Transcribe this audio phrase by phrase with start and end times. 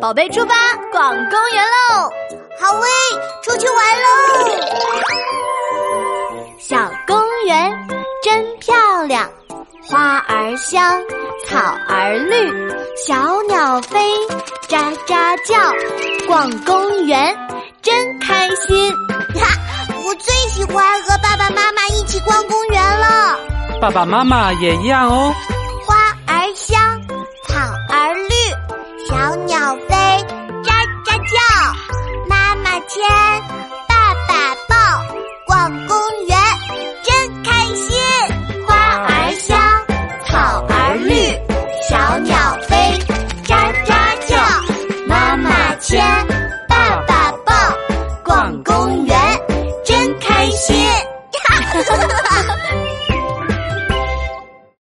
[0.00, 0.54] 宝贝，出发，
[0.90, 2.10] 逛公园喽！
[2.58, 2.88] 好喂，
[3.42, 4.08] 出去玩喽！
[6.58, 7.70] 小公园
[8.22, 9.30] 真漂亮，
[9.86, 11.02] 花儿香，
[11.46, 13.98] 草儿绿，小鸟飞，
[14.66, 15.58] 喳喳叫。
[16.26, 17.36] 逛公园
[17.82, 18.90] 真开心，
[19.38, 19.46] 哈！
[20.06, 23.38] 我最喜欢和爸爸妈妈一起逛公园了。
[23.78, 25.34] 爸爸妈妈也一样哦。
[32.88, 32.98] 牵
[33.86, 34.74] 爸爸抱
[35.46, 35.96] 逛公
[36.26, 36.38] 园
[37.02, 37.94] 真开心
[38.66, 38.74] 花
[39.04, 39.60] 儿香
[40.24, 41.12] 草儿绿
[41.86, 42.74] 小鸟飞
[43.44, 43.92] 喳喳
[44.26, 44.36] 叫
[45.06, 46.02] 妈妈牵
[46.66, 47.52] 爸爸抱
[48.24, 49.14] 逛公园
[49.84, 50.74] 真开心。
[51.46, 52.56] 哈哈哈哈哈哈